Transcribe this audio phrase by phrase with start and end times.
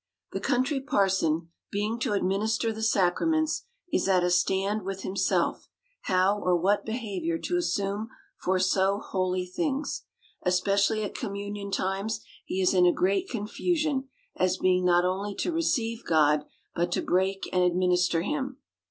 [0.31, 5.69] The Country Parson, being to administer the sacra ments, is at a stand with himself,
[6.05, 8.09] how or what behavior to assume
[8.43, 10.05] for so holy things.
[10.41, 15.51] Especially at communion times he is in a great confusion, as being not only to
[15.51, 18.57] receive God, but to break and administer him.